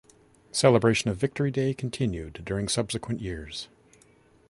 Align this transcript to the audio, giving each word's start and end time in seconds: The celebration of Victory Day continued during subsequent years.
The 0.49 0.55
celebration 0.57 1.11
of 1.11 1.17
Victory 1.17 1.51
Day 1.51 1.75
continued 1.75 2.41
during 2.43 2.67
subsequent 2.67 3.21
years. 3.21 3.67